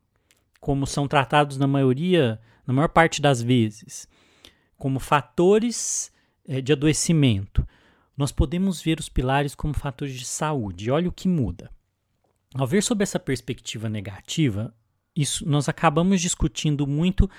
como 0.59 0.85
são 0.85 1.07
tratados 1.07 1.57
na 1.57 1.67
maioria, 1.67 2.39
na 2.65 2.73
maior 2.73 2.89
parte 2.89 3.21
das 3.21 3.41
vezes, 3.41 4.07
como 4.77 4.99
fatores 4.99 6.11
é, 6.47 6.61
de 6.61 6.71
adoecimento. 6.71 7.67
Nós 8.17 8.31
podemos 8.31 8.81
ver 8.81 8.99
os 8.99 9.09
pilares 9.09 9.55
como 9.55 9.73
fatores 9.73 10.13
de 10.13 10.25
saúde. 10.25 10.91
Olha 10.91 11.09
o 11.09 11.13
que 11.13 11.27
muda. 11.27 11.71
Ao 12.53 12.67
ver 12.67 12.83
sob 12.83 13.01
essa 13.01 13.19
perspectiva 13.19 13.89
negativa, 13.89 14.73
isso 15.15 15.47
nós 15.47 15.69
acabamos 15.69 16.21
discutindo 16.21 16.85
muito 16.85 17.29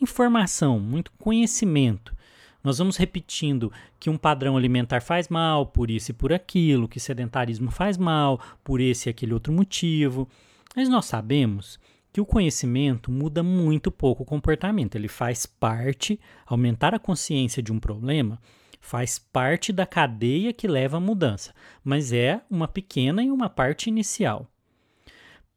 informação, 0.00 0.78
muito 0.78 1.12
conhecimento. 1.12 2.14
Nós 2.62 2.78
vamos 2.78 2.96
repetindo 2.96 3.72
que 3.98 4.10
um 4.10 4.18
padrão 4.18 4.56
alimentar 4.56 5.00
faz 5.00 5.28
mal 5.28 5.66
por 5.66 5.90
isso 5.90 6.10
e 6.10 6.14
por 6.14 6.32
aquilo, 6.32 6.88
que 6.88 7.00
sedentarismo 7.00 7.70
faz 7.70 7.96
mal 7.96 8.40
por 8.62 8.80
esse 8.80 9.08
e 9.08 9.10
aquele 9.10 9.32
outro 9.32 9.52
motivo. 9.52 10.28
Mas 10.76 10.88
nós 10.88 11.06
sabemos 11.06 11.80
que 12.12 12.20
o 12.20 12.26
conhecimento 12.26 13.10
muda 13.10 13.42
muito 13.42 13.90
pouco 13.90 14.22
o 14.22 14.26
comportamento. 14.26 14.94
Ele 14.94 15.08
faz 15.08 15.46
parte, 15.46 16.20
aumentar 16.46 16.94
a 16.94 16.98
consciência 16.98 17.62
de 17.62 17.72
um 17.72 17.80
problema, 17.80 18.38
faz 18.80 19.18
parte 19.18 19.72
da 19.72 19.86
cadeia 19.86 20.52
que 20.52 20.66
leva 20.66 20.96
à 20.96 21.00
mudança, 21.00 21.54
mas 21.84 22.12
é 22.12 22.40
uma 22.50 22.66
pequena 22.66 23.22
e 23.22 23.30
uma 23.30 23.48
parte 23.48 23.88
inicial. 23.88 24.50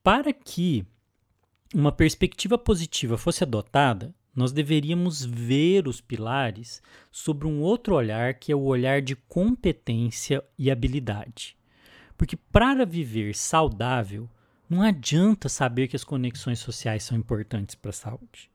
Para 0.03 0.33
que 0.33 0.85
uma 1.73 1.91
perspectiva 1.91 2.57
positiva 2.57 3.17
fosse 3.17 3.43
adotada, 3.43 4.13
nós 4.35 4.51
deveríamos 4.51 5.23
ver 5.23 5.87
os 5.87 6.01
pilares 6.01 6.81
sobre 7.11 7.47
um 7.47 7.61
outro 7.61 7.95
olhar, 7.95 8.33
que 8.33 8.51
é 8.51 8.55
o 8.55 8.63
olhar 8.63 9.01
de 9.01 9.15
competência 9.15 10.43
e 10.57 10.69
habilidade. 10.69 11.55
Porque 12.17 12.35
para 12.35 12.85
viver 12.85 13.35
saudável, 13.35 14.29
não 14.69 14.81
adianta 14.81 15.47
saber 15.47 15.87
que 15.87 15.95
as 15.95 16.03
conexões 16.03 16.59
sociais 16.59 17.03
são 17.03 17.17
importantes 17.17 17.75
para 17.75 17.89
a 17.89 17.93
saúde. 17.93 18.49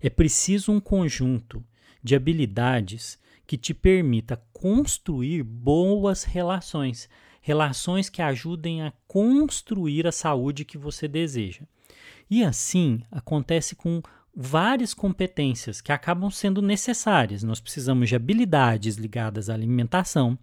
É 0.00 0.10
preciso 0.10 0.70
um 0.70 0.80
conjunto 0.80 1.64
de 2.02 2.14
habilidades 2.14 3.18
que 3.46 3.56
te 3.56 3.72
permita 3.72 4.42
construir 4.52 5.42
boas 5.42 6.24
relações, 6.24 7.08
relações 7.40 8.08
que 8.08 8.20
ajudem 8.20 8.82
a 8.82 8.92
construir 9.06 10.06
a 10.06 10.12
saúde 10.12 10.64
que 10.64 10.76
você 10.76 11.06
deseja. 11.06 11.62
E 12.28 12.42
assim 12.42 13.02
acontece 13.10 13.76
com 13.76 14.02
várias 14.34 14.92
competências 14.92 15.80
que 15.80 15.92
acabam 15.92 16.30
sendo 16.30 16.60
necessárias. 16.60 17.42
Nós 17.42 17.60
precisamos 17.60 18.08
de 18.08 18.16
habilidades 18.16 18.96
ligadas 18.96 19.48
à 19.48 19.54
alimentação, 19.54 20.36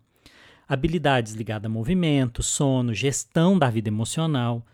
habilidades 0.68 1.34
ligadas 1.34 1.66
a 1.66 1.74
movimento, 1.74 2.42
sono, 2.42 2.94
gestão 2.94 3.60
da 3.60 3.70
vida 3.70 3.90
emocional. 3.90 4.66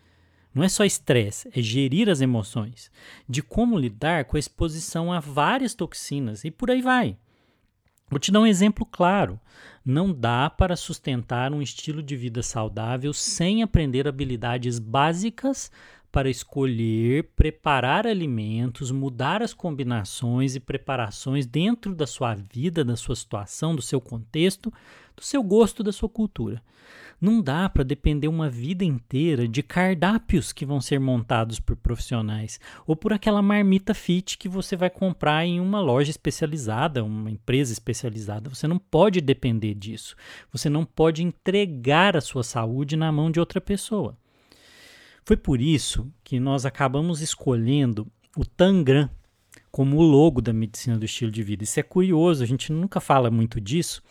Não 0.53 0.63
é 0.63 0.69
só 0.69 0.85
estresse, 0.85 1.49
é 1.53 1.61
gerir 1.61 2.09
as 2.09 2.21
emoções, 2.21 2.91
de 3.27 3.41
como 3.41 3.77
lidar 3.77 4.25
com 4.25 4.37
a 4.37 4.39
exposição 4.39 5.11
a 5.11 5.19
várias 5.19 5.73
toxinas 5.73 6.43
e 6.43 6.51
por 6.51 6.71
aí 6.71 6.81
vai. 6.81 7.17
Vou 8.09 8.19
te 8.19 8.31
dar 8.31 8.39
um 8.39 8.47
exemplo 8.47 8.85
claro. 8.85 9.39
Não 9.85 10.11
dá 10.11 10.49
para 10.49 10.75
sustentar 10.75 11.53
um 11.53 11.61
estilo 11.61 12.01
de 12.01 12.15
vida 12.15 12.41
saudável 12.41 13.13
sem 13.13 13.61
aprender 13.61 14.07
habilidades 14.07 14.79
básicas 14.79 15.71
para 16.11 16.29
escolher, 16.29 17.29
preparar 17.35 18.07
alimentos, 18.07 18.89
mudar 18.91 19.43
as 19.43 19.53
combinações 19.53 20.55
e 20.55 20.59
preparações 20.59 21.45
dentro 21.45 21.93
da 21.93 22.07
sua 22.07 22.33
vida, 22.33 22.83
da 22.83 22.95
sua 22.95 23.15
situação, 23.15 23.75
do 23.75 23.81
seu 23.81 24.01
contexto, 24.01 24.73
do 25.15 25.23
seu 25.23 25.43
gosto, 25.43 25.83
da 25.83 25.91
sua 25.91 26.09
cultura. 26.09 26.63
Não 27.21 27.41
dá 27.41 27.67
para 27.67 27.83
depender 27.83 28.27
uma 28.27 28.49
vida 28.49 28.85
inteira 28.85 29.47
de 29.47 29.61
cardápios 29.61 30.53
que 30.53 30.65
vão 30.65 30.79
ser 30.79 30.99
montados 30.99 31.59
por 31.59 31.75
profissionais 31.75 32.59
ou 32.87 32.95
por 32.95 33.11
aquela 33.11 33.41
marmita 33.41 33.93
fit 33.93 34.37
que 34.37 34.47
você 34.47 34.75
vai 34.75 34.89
comprar 34.89 35.45
em 35.45 35.59
uma 35.59 35.81
loja 35.81 36.09
especializada, 36.09 37.03
uma 37.03 37.29
empresa 37.29 37.73
especializada. 37.73 38.49
Você 38.49 38.67
não 38.67 38.79
pode 38.79 39.19
depender 39.19 39.73
disso. 39.73 40.15
Você 40.51 40.69
não 40.69 40.85
pode 40.85 41.21
entregar 41.21 42.15
a 42.15 42.21
sua 42.21 42.43
saúde 42.43 42.95
na 42.95 43.11
mão 43.11 43.29
de 43.29 43.39
outra 43.39 43.59
pessoa. 43.59 44.17
Foi 45.25 45.35
por 45.35 45.61
isso 45.61 46.11
que 46.23 46.39
nós 46.39 46.65
acabamos 46.65 47.21
escolhendo 47.21 48.07
o 48.35 48.45
Tangram 48.45 49.09
como 49.71 49.97
o 49.97 50.01
logo 50.01 50.41
da 50.41 50.53
medicina 50.53 50.97
do 50.97 51.05
estilo 51.05 51.31
de 51.31 51.43
vida. 51.43 51.63
Isso 51.63 51.79
é 51.79 51.83
curioso, 51.83 52.43
a 52.43 52.47
gente 52.47 52.71
nunca 52.71 52.99
fala 52.99 53.29
muito 53.29 53.59
disso. 53.61 54.01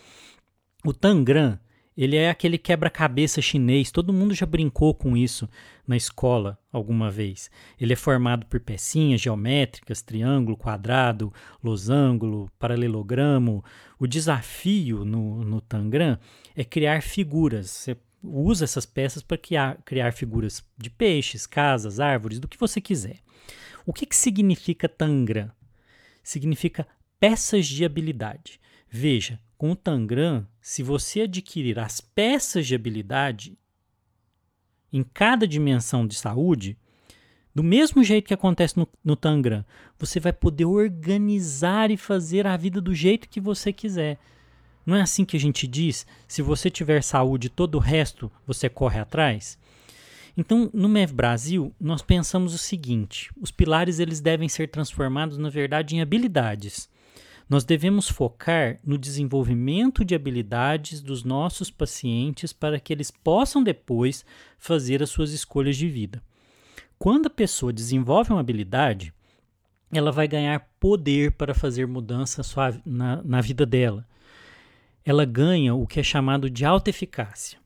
O 0.85 0.93
Tangram, 0.93 1.59
ele 1.99 2.15
é 2.15 2.31
aquele 2.31 2.57
quebra-cabeça 2.57 3.43
chinês, 3.43 3.91
todo 3.91 4.13
mundo 4.13 4.33
já 4.33 4.47
brincou 4.47 4.95
com 4.95 5.17
isso 5.17 5.49
na 5.85 5.97
escola 5.97 6.57
alguma 6.71 7.11
vez. 7.11 7.51
Ele 7.77 7.93
é 7.93 7.97
formado 7.97 8.47
por 8.47 8.61
pecinhas 8.61 9.21
geométricas, 9.21 10.01
triângulo, 10.01 10.57
quadrado, 10.57 11.35
losango, 11.61 12.49
paralelogramo. 12.57 13.65
O 13.99 14.07
desafio 14.07 15.05
no, 15.05 15.43
no 15.43 15.61
Tangram 15.61 16.17
é 16.55 16.63
criar 16.63 17.03
figuras. 17.03 17.69
Você 17.69 17.97
usa 18.23 18.63
essas 18.63 18.87
peças 18.87 19.21
para 19.21 19.37
criar, 19.37 19.83
criar 19.85 20.13
figuras 20.13 20.65
de 20.77 20.91
peixes, 20.91 21.49
casas, 21.49 21.99
árvores, 21.99 22.39
do 22.39 22.47
que 22.47 22.57
você 22.57 22.81
quiser. 22.81 23.19
O 23.85 23.93
que, 23.93 24.07
que 24.07 24.15
significa 24.15 24.89
Tangram? 24.89 25.51
Significa 26.23 26.87
peças 27.19 27.67
de 27.67 27.85
habilidade. 27.85 28.61
Veja, 28.89 29.41
com 29.59 29.73
o 29.73 29.77
Tangram, 29.77 30.47
se 30.63 30.85
você 30.85 31.23
adquirir 31.23 31.81
as 31.81 32.01
peças 32.01 32.65
de 32.65 32.77
habilidade 32.77 33.59
em 34.93 35.03
cada 35.03 35.49
dimensão 35.49 36.07
de 36.07 36.15
saúde, 36.15 36.79
do 37.53 37.65
mesmo 37.65 38.05
jeito 38.05 38.29
que 38.29 38.35
acontece 38.35 38.79
no, 38.79 38.89
no 39.05 39.17
Tangram, 39.17 39.65
você 39.99 40.21
vai 40.21 40.33
poder 40.33 40.65
organizar 40.65 41.91
e 41.91 41.97
fazer 41.97 42.47
a 42.47 42.57
vida 42.57 42.81
do 42.81 42.95
jeito 42.95 43.29
que 43.29 43.41
você 43.41 43.73
quiser. 43.73 44.17
Não 44.87 44.95
é 44.95 45.03
assim 45.03 45.25
que 45.25 45.37
a 45.37 45.41
gente 45.41 45.67
diz? 45.67 46.07
Se 46.29 46.41
você 46.41 46.71
tiver 46.71 47.03
saúde, 47.03 47.49
todo 47.49 47.75
o 47.75 47.81
resto 47.81 48.31
você 48.47 48.69
corre 48.69 49.01
atrás? 49.01 49.59
Então, 50.37 50.71
no 50.73 50.89
MEV 50.89 51.13
Brasil, 51.13 51.75
nós 51.81 52.01
pensamos 52.01 52.55
o 52.55 52.59
seguinte: 52.59 53.29
os 53.41 53.51
pilares 53.51 53.99
eles 53.99 54.21
devem 54.21 54.49
ser 54.49 54.69
transformados, 54.69 55.37
na 55.37 55.51
verdade, 55.51 55.97
em 55.97 56.01
habilidades. 56.01 56.89
Nós 57.49 57.65
devemos 57.65 58.09
focar 58.09 58.79
no 58.85 58.99
desenvolvimento 58.99 60.05
de 60.05 60.15
habilidades 60.15 61.01
dos 61.01 61.25
nossos 61.25 61.71
pacientes 61.71 62.53
para 62.53 62.79
que 62.79 62.93
eles 62.93 63.11
possam 63.11 63.63
depois 63.63 64.25
fazer 64.59 65.03
as 65.03 65.11
suas 65.11 65.33
escolhas 65.33 65.77
de 65.77 65.89
vida. 65.89 66.23
Quando 66.99 67.27
a 67.27 67.31
pessoa 67.31 67.73
desenvolve 67.73 68.33
uma 68.33 68.41
habilidade, 68.41 69.15
ela 69.91 70.13
vai 70.13 70.29
ganhar 70.29 70.69
poder 70.79 71.33
para 71.33 71.55
fazer 71.55 71.87
mudança 71.87 72.43
na, 72.85 73.23
na 73.23 73.41
vida 73.41 73.65
dela 73.65 74.07
ela 75.09 75.25
ganha 75.25 75.75
o 75.75 75.87
que 75.87 76.01
é 76.01 76.03
chamado 76.03 76.51
de 76.51 76.67
alta 76.67 76.91
eficácia. 76.91 77.59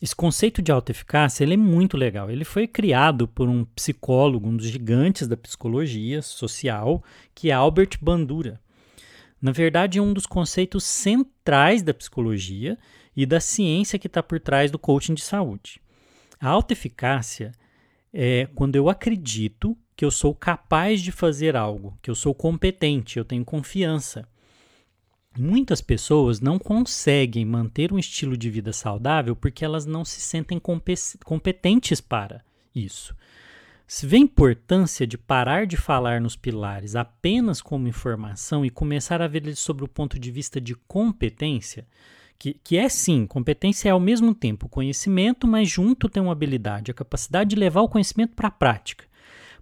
Esse 0.00 0.14
conceito 0.14 0.62
de 0.62 0.70
alta 0.70 0.92
eficácia 0.92 1.42
ele 1.42 1.54
é 1.54 1.56
muito 1.56 1.96
legal. 1.96 2.30
Ele 2.30 2.44
foi 2.44 2.68
criado 2.68 3.26
por 3.26 3.48
um 3.48 3.64
psicólogo, 3.64 4.48
um 4.48 4.56
dos 4.56 4.68
gigantes 4.68 5.26
da 5.26 5.36
psicologia 5.36 6.22
social, 6.22 7.02
que 7.34 7.50
é 7.50 7.52
Albert 7.52 7.98
Bandura. 8.00 8.60
Na 9.44 9.52
verdade, 9.52 9.98
é 9.98 10.02
um 10.02 10.14
dos 10.14 10.24
conceitos 10.24 10.84
centrais 10.84 11.82
da 11.82 11.92
psicologia 11.92 12.78
e 13.14 13.26
da 13.26 13.38
ciência 13.40 13.98
que 13.98 14.06
está 14.06 14.22
por 14.22 14.40
trás 14.40 14.70
do 14.70 14.78
coaching 14.78 15.12
de 15.12 15.20
saúde. 15.20 15.82
A 16.40 16.48
alta 16.48 16.72
eficácia 16.72 17.52
é 18.10 18.48
quando 18.54 18.76
eu 18.76 18.88
acredito 18.88 19.76
que 19.94 20.02
eu 20.02 20.10
sou 20.10 20.34
capaz 20.34 21.02
de 21.02 21.12
fazer 21.12 21.56
algo, 21.56 21.98
que 22.00 22.10
eu 22.10 22.14
sou 22.14 22.34
competente, 22.34 23.18
eu 23.18 23.24
tenho 23.24 23.44
confiança. 23.44 24.26
Muitas 25.38 25.82
pessoas 25.82 26.40
não 26.40 26.58
conseguem 26.58 27.44
manter 27.44 27.92
um 27.92 27.98
estilo 27.98 28.38
de 28.38 28.48
vida 28.48 28.72
saudável 28.72 29.36
porque 29.36 29.62
elas 29.62 29.84
não 29.84 30.06
se 30.06 30.22
sentem 30.22 30.58
competentes 31.22 32.00
para 32.00 32.42
isso. 32.74 33.14
Se 33.86 34.06
vê 34.06 34.16
a 34.16 34.20
importância 34.20 35.06
de 35.06 35.18
parar 35.18 35.66
de 35.66 35.76
falar 35.76 36.20
nos 36.20 36.36
pilares 36.36 36.96
apenas 36.96 37.60
como 37.60 37.86
informação 37.86 38.64
e 38.64 38.70
começar 38.70 39.20
a 39.20 39.28
ver 39.28 39.44
eles 39.44 39.58
sobre 39.58 39.84
o 39.84 39.88
ponto 39.88 40.18
de 40.18 40.30
vista 40.30 40.58
de 40.58 40.74
competência, 40.74 41.86
que, 42.38 42.54
que 42.54 42.78
é 42.78 42.88
sim, 42.88 43.26
competência 43.26 43.90
é 43.90 43.92
ao 43.92 44.00
mesmo 44.00 44.34
tempo 44.34 44.68
conhecimento, 44.68 45.46
mas 45.46 45.68
junto 45.68 46.08
tem 46.08 46.22
uma 46.22 46.32
habilidade, 46.32 46.90
a 46.90 46.94
capacidade 46.94 47.50
de 47.50 47.56
levar 47.56 47.82
o 47.82 47.88
conhecimento 47.88 48.34
para 48.34 48.48
a 48.48 48.52
prática. 48.52 49.04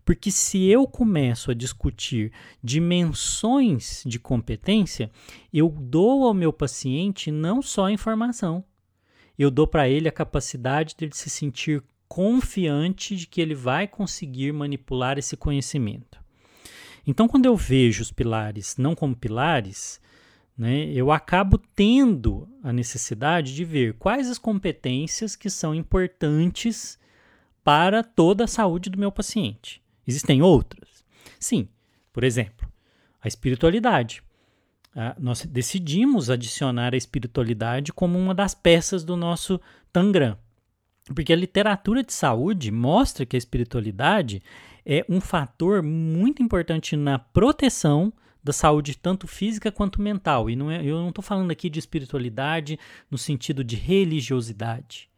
Porque 0.04 0.30
se 0.30 0.66
eu 0.66 0.86
começo 0.86 1.50
a 1.50 1.54
discutir 1.54 2.32
dimensões 2.62 4.02
de 4.04 4.18
competência, 4.18 5.10
eu 5.52 5.68
dou 5.68 6.26
ao 6.26 6.34
meu 6.34 6.52
paciente 6.52 7.30
não 7.30 7.60
só 7.60 7.86
a 7.86 7.92
informação, 7.92 8.64
eu 9.38 9.50
dou 9.50 9.66
para 9.66 9.88
ele 9.88 10.08
a 10.08 10.12
capacidade 10.12 10.94
de 10.96 11.04
ele 11.04 11.14
se 11.14 11.30
sentir 11.30 11.82
confiante 12.12 13.16
de 13.16 13.26
que 13.26 13.40
ele 13.40 13.54
vai 13.54 13.88
conseguir 13.88 14.52
manipular 14.52 15.16
esse 15.16 15.34
conhecimento. 15.34 16.20
Então, 17.06 17.26
quando 17.26 17.46
eu 17.46 17.56
vejo 17.56 18.02
os 18.02 18.12
pilares 18.12 18.76
não 18.76 18.94
como 18.94 19.16
pilares, 19.16 19.98
né, 20.54 20.84
eu 20.92 21.10
acabo 21.10 21.56
tendo 21.56 22.46
a 22.62 22.70
necessidade 22.70 23.54
de 23.54 23.64
ver 23.64 23.94
quais 23.94 24.28
as 24.28 24.36
competências 24.36 25.34
que 25.34 25.48
são 25.48 25.74
importantes 25.74 26.98
para 27.64 28.04
toda 28.04 28.44
a 28.44 28.46
saúde 28.46 28.90
do 28.90 28.98
meu 28.98 29.10
paciente. 29.10 29.80
Existem 30.06 30.42
outras? 30.42 31.02
Sim. 31.40 31.66
Por 32.12 32.24
exemplo, 32.24 32.70
a 33.22 33.26
espiritualidade. 33.26 34.22
Ah, 34.94 35.16
nós 35.18 35.46
decidimos 35.46 36.28
adicionar 36.28 36.92
a 36.92 36.98
espiritualidade 36.98 37.90
como 37.90 38.18
uma 38.18 38.34
das 38.34 38.54
peças 38.54 39.02
do 39.02 39.16
nosso 39.16 39.58
Tangram. 39.90 40.36
Porque 41.06 41.32
a 41.32 41.36
literatura 41.36 42.02
de 42.02 42.12
saúde 42.12 42.70
mostra 42.70 43.26
que 43.26 43.36
a 43.36 43.38
espiritualidade 43.38 44.42
é 44.86 45.04
um 45.08 45.20
fator 45.20 45.82
muito 45.82 46.42
importante 46.42 46.96
na 46.96 47.18
proteção 47.18 48.12
da 48.42 48.52
saúde, 48.52 48.98
tanto 48.98 49.26
física 49.26 49.70
quanto 49.70 50.02
mental. 50.02 50.50
E 50.50 50.56
não 50.56 50.70
é, 50.70 50.84
eu 50.84 50.98
não 50.98 51.10
estou 51.10 51.22
falando 51.22 51.50
aqui 51.50 51.70
de 51.70 51.78
espiritualidade 51.78 52.78
no 53.10 53.16
sentido 53.16 53.62
de 53.62 53.76
religiosidade. 53.76 55.08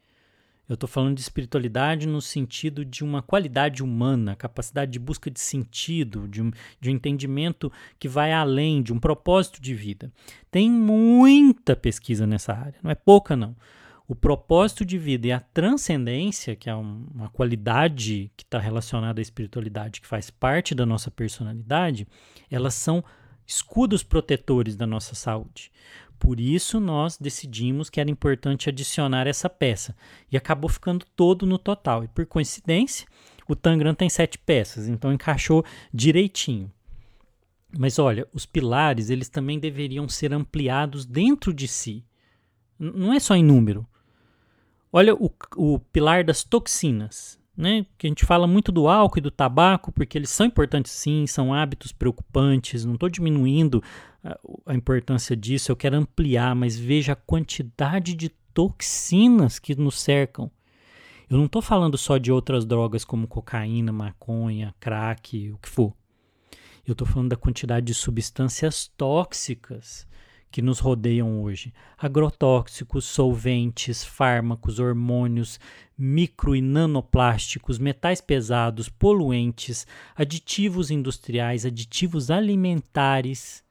Eu 0.67 0.73
estou 0.73 0.89
falando 0.89 1.15
de 1.15 1.21
espiritualidade 1.21 2.07
no 2.07 2.19
sentido 2.19 2.83
de 2.83 3.03
uma 3.03 3.21
qualidade 3.21 3.83
humana, 3.83 4.35
capacidade 4.35 4.91
de 4.91 4.99
busca 4.99 5.29
de 5.29 5.39
sentido, 5.39 6.27
de 6.27 6.41
um, 6.41 6.51
de 6.81 6.89
um 6.89 6.93
entendimento 6.93 7.71
que 7.99 8.07
vai 8.07 8.33
além, 8.33 8.81
de 8.81 8.91
um 8.91 8.99
propósito 8.99 9.61
de 9.61 9.75
vida. 9.75 10.11
Tem 10.49 10.69
muita 10.69 11.75
pesquisa 11.75 12.25
nessa 12.25 12.53
área, 12.53 12.79
não 12.81 12.89
é 12.89 12.95
pouca 12.95 13.35
não. 13.35 13.55
O 14.07 14.13
propósito 14.13 14.85
de 14.85 14.99
vida 14.99 15.27
e 15.27 15.31
a 15.31 15.39
transcendência, 15.39 16.55
que 16.55 16.69
é 16.69 16.75
um, 16.75 17.07
uma 17.13 17.29
qualidade 17.29 18.31
que 18.37 18.43
está 18.43 18.59
relacionada 18.59 19.19
à 19.19 19.23
espiritualidade, 19.23 19.99
que 19.99 20.07
faz 20.07 20.29
parte 20.29 20.75
da 20.75 20.85
nossa 20.85 21.09
personalidade, 21.09 22.07
elas 22.49 22.75
são 22.75 23.03
escudos 23.47 24.03
protetores 24.03 24.75
da 24.75 24.85
nossa 24.85 25.15
saúde. 25.15 25.71
Por 26.19 26.39
isso 26.39 26.79
nós 26.79 27.17
decidimos 27.17 27.89
que 27.89 27.99
era 27.99 28.09
importante 28.09 28.69
adicionar 28.69 29.27
essa 29.27 29.49
peça 29.49 29.95
e 30.31 30.37
acabou 30.37 30.69
ficando 30.69 31.05
todo 31.15 31.45
no 31.45 31.57
total. 31.57 32.03
E 32.03 32.07
por 32.07 32.25
coincidência, 32.25 33.07
o 33.47 33.55
Tangram 33.55 33.93
tem 33.93 34.09
sete 34.09 34.37
peças, 34.37 34.87
então 34.87 35.11
encaixou 35.11 35.65
direitinho. 35.93 36.71
Mas 37.77 37.99
olha, 37.99 38.27
os 38.31 38.45
pilares 38.45 39.09
eles 39.09 39.29
também 39.29 39.59
deveriam 39.59 40.07
ser 40.07 40.31
ampliados 40.31 41.05
dentro 41.05 41.53
de 41.53 41.67
si. 41.67 42.05
Não 42.79 43.11
é 43.11 43.19
só 43.19 43.35
em 43.35 43.43
número. 43.43 43.85
Olha 44.97 45.13
o, 45.13 45.29
o 45.57 45.79
pilar 45.79 46.23
das 46.23 46.43
toxinas 46.43 47.37
né? 47.55 47.85
Que 47.97 48.07
a 48.07 48.09
gente 48.09 48.25
fala 48.25 48.45
muito 48.45 48.71
do 48.71 48.87
álcool 48.87 49.19
e 49.19 49.21
do 49.21 49.31
tabaco, 49.31 49.91
porque 49.91 50.17
eles 50.17 50.29
são 50.29 50.45
importantes 50.45 50.91
sim, 50.91 51.25
são 51.25 51.53
hábitos 51.53 51.91
preocupantes. 51.91 52.83
Não 52.83 52.95
estou 52.95 53.09
diminuindo 53.09 53.81
a, 54.23 54.37
a 54.65 54.75
importância 54.75 55.35
disso, 55.35 55.71
eu 55.71 55.75
quero 55.75 55.95
ampliar, 55.95 56.53
mas 56.55 56.77
veja 56.77 57.13
a 57.13 57.15
quantidade 57.15 58.13
de 58.13 58.29
toxinas 58.53 59.59
que 59.59 59.75
nos 59.75 59.99
cercam. 59.99 60.51
Eu 61.29 61.37
não 61.37 61.45
estou 61.45 61.61
falando 61.61 61.97
só 61.97 62.17
de 62.17 62.31
outras 62.31 62.65
drogas 62.65 63.03
como 63.03 63.27
cocaína, 63.27 63.91
maconha, 63.91 64.75
crack, 64.79 65.51
o 65.51 65.57
que 65.57 65.69
for. 65.69 65.93
Eu 66.85 66.91
estou 66.91 67.07
falando 67.07 67.29
da 67.29 67.35
quantidade 67.35 67.85
de 67.85 67.95
substâncias 67.95 68.91
tóxicas 68.95 70.07
que 70.51 70.61
nos 70.61 70.79
rodeiam 70.79 71.41
hoje. 71.41 71.73
Agrotóxicos, 71.97 73.05
solventes, 73.05 74.03
fármacos, 74.03 74.79
hormônios, 74.79 75.59
micro 75.97 76.55
e 76.55 76.61
nanoplásticos, 76.61 77.77
metais 77.77 78.21
pesados, 78.21 78.89
poluentes, 78.89 79.85
aditivos 80.15 80.91
industriais, 80.91 81.65
aditivos 81.65 82.31
alimentares, 82.31 83.63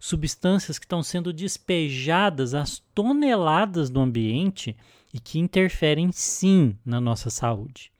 substâncias 0.00 0.78
que 0.78 0.84
estão 0.84 1.02
sendo 1.02 1.32
despejadas 1.32 2.52
às 2.52 2.82
toneladas 2.94 3.88
do 3.88 4.00
ambiente 4.00 4.76
e 5.12 5.20
que 5.20 5.38
interferem 5.38 6.10
sim 6.12 6.76
na 6.84 7.00
nossa 7.00 7.30
saúde. 7.30 7.90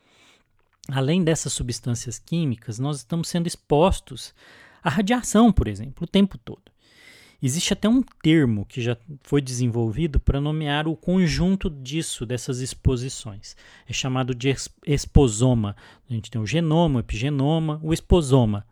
Além 0.89 1.25
dessas 1.25 1.53
substâncias 1.53 2.19
químicas, 2.19 2.79
nós 2.79 2.99
estamos 2.99 3.29
sendo 3.29 3.47
expostos 3.47 4.35
à 4.83 4.91
radiação, 4.91 5.51
por 5.51 5.67
exemplo, 5.67 6.05
o 6.05 6.07
tempo 6.07 6.37
todo. 6.37 6.74
Existe 7.46 7.74
até 7.74 7.87
um 7.87 8.00
termo 8.22 8.64
que 8.64 8.80
já 8.80 8.96
foi 9.22 9.42
desenvolvido 9.42 10.18
para 10.18 10.40
nomear 10.40 10.88
o 10.88 10.96
conjunto 10.96 11.68
disso, 11.68 12.24
dessas 12.24 12.61
exposições. 12.61 13.54
É 13.87 13.92
chamado 13.92 14.35
de 14.35 14.57
esposoma. 14.87 15.76
A 16.09 16.14
gente 16.14 16.30
tem 16.30 16.40
o 16.40 16.46
genoma, 16.46 16.96
o 16.96 17.00
epigenoma, 17.00 17.78
o 17.83 17.92
esposoma. 17.92 18.66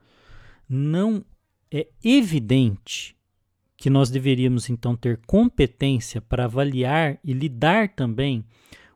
Não 0.66 1.22
é 1.70 1.86
evidente 2.02 3.14
que 3.76 3.90
nós 3.90 4.08
deveríamos 4.08 4.70
então 4.70 4.96
ter 4.96 5.20
competência 5.26 6.22
para 6.22 6.46
avaliar 6.46 7.18
e 7.22 7.34
lidar 7.34 7.90
também 7.90 8.42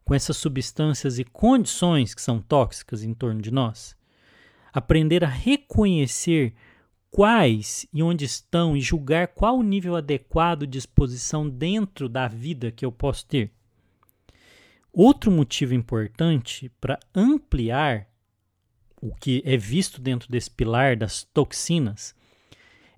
com 0.06 0.14
essas 0.14 0.38
substâncias 0.38 1.18
e 1.18 1.24
condições 1.24 2.14
que 2.14 2.22
são 2.22 2.40
tóxicas 2.40 3.02
em 3.02 3.12
torno 3.12 3.42
de 3.42 3.50
nós? 3.50 3.94
Aprender 4.72 5.22
a 5.22 5.28
reconhecer 5.28 6.54
quais 7.16 7.86
e 7.94 8.02
onde 8.02 8.26
estão 8.26 8.76
e 8.76 8.80
julgar 8.82 9.28
qual 9.28 9.56
o 9.56 9.62
nível 9.62 9.96
adequado 9.96 10.66
de 10.66 10.76
exposição 10.76 11.48
dentro 11.48 12.10
da 12.10 12.28
vida 12.28 12.70
que 12.70 12.84
eu 12.84 12.92
posso 12.92 13.24
ter. 13.24 13.50
Outro 14.92 15.30
motivo 15.30 15.72
importante 15.72 16.70
para 16.78 17.00
ampliar 17.14 18.06
o 19.00 19.14
que 19.14 19.42
é 19.46 19.56
visto 19.56 19.98
dentro 19.98 20.30
desse 20.30 20.50
pilar 20.50 20.94
das 20.94 21.24
toxinas 21.24 22.14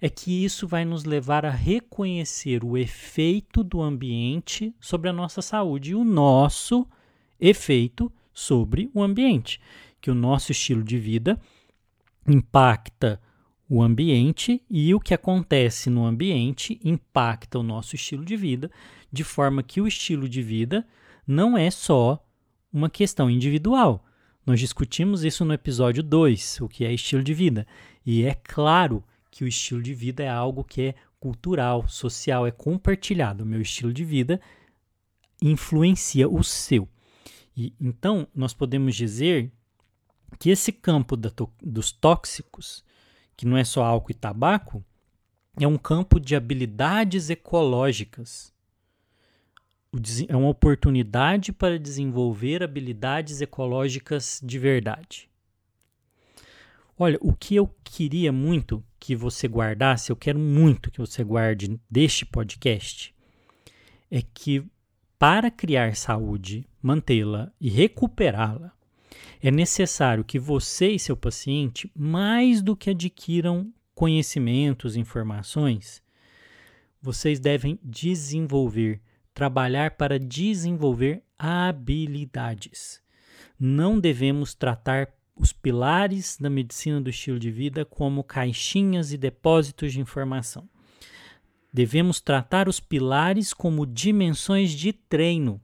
é 0.00 0.08
que 0.08 0.44
isso 0.44 0.66
vai 0.66 0.84
nos 0.84 1.04
levar 1.04 1.46
a 1.46 1.50
reconhecer 1.50 2.64
o 2.64 2.76
efeito 2.76 3.62
do 3.62 3.80
ambiente 3.80 4.74
sobre 4.80 5.08
a 5.08 5.12
nossa 5.12 5.40
saúde 5.40 5.92
e 5.92 5.94
o 5.94 6.02
nosso 6.02 6.84
efeito 7.38 8.10
sobre 8.34 8.90
o 8.92 9.00
ambiente, 9.00 9.60
que 10.00 10.10
o 10.10 10.14
nosso 10.14 10.50
estilo 10.50 10.82
de 10.82 10.98
vida 10.98 11.40
impacta 12.26 13.20
o 13.68 13.82
ambiente 13.82 14.62
e 14.70 14.94
o 14.94 15.00
que 15.00 15.12
acontece 15.12 15.90
no 15.90 16.06
ambiente 16.06 16.80
impacta 16.82 17.58
o 17.58 17.62
nosso 17.62 17.94
estilo 17.94 18.24
de 18.24 18.36
vida, 18.36 18.70
de 19.12 19.22
forma 19.22 19.62
que 19.62 19.80
o 19.80 19.86
estilo 19.86 20.28
de 20.28 20.42
vida 20.42 20.86
não 21.26 21.56
é 21.56 21.70
só 21.70 22.24
uma 22.72 22.88
questão 22.88 23.28
individual. 23.28 24.04
Nós 24.46 24.58
discutimos 24.58 25.24
isso 25.24 25.44
no 25.44 25.52
episódio 25.52 26.02
2, 26.02 26.62
o 26.62 26.68
que 26.68 26.84
é 26.84 26.92
estilo 26.92 27.22
de 27.22 27.34
vida. 27.34 27.66
E 28.06 28.24
é 28.24 28.34
claro 28.34 29.04
que 29.30 29.44
o 29.44 29.48
estilo 29.48 29.82
de 29.82 29.92
vida 29.92 30.22
é 30.22 30.28
algo 30.28 30.64
que 30.64 30.82
é 30.82 30.94
cultural, 31.20 31.86
social, 31.86 32.46
é 32.46 32.50
compartilhado. 32.50 33.44
O 33.44 33.46
meu 33.46 33.60
estilo 33.60 33.92
de 33.92 34.04
vida 34.04 34.40
influencia 35.42 36.26
o 36.26 36.42
seu. 36.42 36.88
E 37.54 37.74
então 37.78 38.26
nós 38.34 38.54
podemos 38.54 38.96
dizer 38.96 39.52
que 40.38 40.48
esse 40.48 40.72
campo 40.72 41.16
dos 41.62 41.92
tóxicos 41.92 42.82
que 43.38 43.46
não 43.46 43.56
é 43.56 43.62
só 43.62 43.84
álcool 43.84 44.10
e 44.10 44.14
tabaco, 44.14 44.84
é 45.60 45.66
um 45.66 45.78
campo 45.78 46.18
de 46.18 46.34
habilidades 46.34 47.30
ecológicas. 47.30 48.52
É 50.28 50.36
uma 50.36 50.48
oportunidade 50.48 51.52
para 51.52 51.78
desenvolver 51.78 52.64
habilidades 52.64 53.40
ecológicas 53.40 54.40
de 54.42 54.58
verdade. 54.58 55.30
Olha, 56.98 57.16
o 57.20 57.32
que 57.32 57.54
eu 57.54 57.72
queria 57.84 58.32
muito 58.32 58.84
que 58.98 59.14
você 59.14 59.46
guardasse, 59.46 60.10
eu 60.10 60.16
quero 60.16 60.38
muito 60.38 60.90
que 60.90 60.98
você 60.98 61.22
guarde 61.22 61.80
deste 61.88 62.26
podcast, 62.26 63.14
é 64.10 64.20
que 64.20 64.66
para 65.16 65.48
criar 65.48 65.94
saúde, 65.94 66.68
mantê-la 66.82 67.52
e 67.60 67.70
recuperá-la, 67.70 68.72
é 69.40 69.50
necessário 69.50 70.24
que 70.24 70.38
você 70.38 70.90
e 70.90 70.98
seu 70.98 71.16
paciente, 71.16 71.90
mais 71.96 72.60
do 72.60 72.76
que 72.76 72.90
adquiram 72.90 73.72
conhecimentos, 73.94 74.96
informações, 74.96 76.02
vocês 77.00 77.38
devem 77.38 77.78
desenvolver, 77.82 79.00
trabalhar 79.32 79.92
para 79.92 80.18
desenvolver 80.18 81.22
habilidades. 81.38 83.00
Não 83.58 83.98
devemos 83.98 84.54
tratar 84.54 85.08
os 85.36 85.52
pilares 85.52 86.36
da 86.36 86.50
medicina 86.50 87.00
do 87.00 87.10
estilo 87.10 87.38
de 87.38 87.50
vida 87.50 87.84
como 87.84 88.24
caixinhas 88.24 89.12
e 89.12 89.16
depósitos 89.16 89.92
de 89.92 90.00
informação. 90.00 90.68
Devemos 91.72 92.20
tratar 92.20 92.68
os 92.68 92.80
pilares 92.80 93.52
como 93.52 93.86
dimensões 93.86 94.72
de 94.72 94.92
treino. 94.92 95.60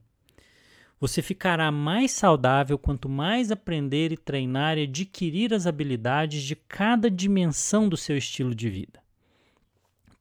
Você 1.04 1.20
ficará 1.20 1.70
mais 1.70 2.12
saudável 2.12 2.78
quanto 2.78 3.10
mais 3.10 3.50
aprender 3.50 4.10
e 4.10 4.16
treinar 4.16 4.78
e 4.78 4.84
adquirir 4.84 5.52
as 5.52 5.66
habilidades 5.66 6.42
de 6.42 6.56
cada 6.56 7.10
dimensão 7.10 7.90
do 7.90 7.94
seu 7.94 8.16
estilo 8.16 8.54
de 8.54 8.70
vida. 8.70 9.02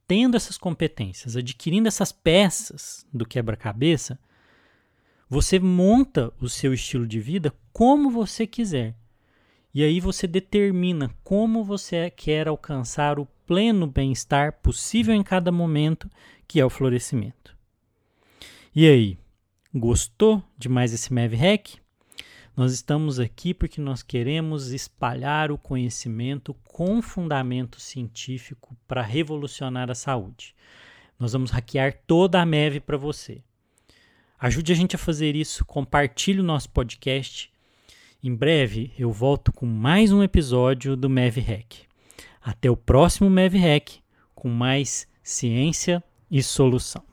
Tendo 0.05 0.35
essas 0.35 0.57
competências, 0.57 1.37
adquirindo 1.37 1.87
essas 1.87 2.11
peças 2.11 3.07
do 3.13 3.25
quebra-cabeça, 3.25 4.19
você 5.29 5.57
monta 5.57 6.33
o 6.41 6.49
seu 6.49 6.73
estilo 6.73 7.07
de 7.07 7.21
vida 7.21 7.53
como 7.71 8.11
você 8.11 8.45
quiser. 8.45 8.93
E 9.73 9.85
aí 9.85 10.01
você 10.01 10.27
determina 10.27 11.09
como 11.23 11.63
você 11.63 12.09
quer 12.09 12.49
alcançar 12.49 13.19
o 13.19 13.25
pleno 13.47 13.87
bem-estar 13.87 14.59
possível 14.61 15.15
em 15.15 15.23
cada 15.23 15.49
momento, 15.49 16.11
que 16.45 16.59
é 16.59 16.65
o 16.65 16.69
florescimento. 16.69 17.55
E 18.75 18.85
aí, 18.85 19.22
gostou 19.73 20.43
de 20.57 20.69
mais 20.69 20.93
esse 20.93 21.13
Mav 21.13 21.33
Hack? 21.33 21.75
Nós 22.55 22.71
estamos 22.73 23.19
aqui 23.19 23.53
porque 23.53 23.81
nós 23.81 24.03
queremos 24.03 24.71
espalhar 24.71 25.51
o 25.51 25.57
conhecimento 25.57 26.53
com 26.63 27.01
fundamento 27.01 27.79
científico 27.79 28.77
para 28.87 29.01
revolucionar 29.01 29.89
a 29.89 29.95
saúde. 29.95 30.55
Nós 31.19 31.33
vamos 31.33 31.51
hackear 31.51 32.01
toda 32.05 32.41
a 32.41 32.45
MEV 32.45 32.79
para 32.79 32.97
você. 32.97 33.41
Ajude 34.39 34.71
a 34.71 34.75
gente 34.75 34.95
a 34.95 34.99
fazer 34.99 35.35
isso, 35.35 35.65
compartilhe 35.65 36.39
o 36.39 36.43
nosso 36.43 36.69
podcast 36.69 37.53
em 38.25 38.33
breve 38.33 38.93
eu 38.97 39.11
volto 39.11 39.51
com 39.51 39.65
mais 39.65 40.13
um 40.13 40.23
episódio 40.23 40.95
do 40.95 41.09
Mev 41.09 41.39
Hack. 41.39 41.81
Até 42.41 42.71
o 42.71 42.77
próximo 42.77 43.29
Mev 43.29 43.53
Hack 43.55 43.95
com 44.33 44.47
mais 44.47 45.05
ciência 45.21 46.01
e 46.31 46.41
solução. 46.41 47.12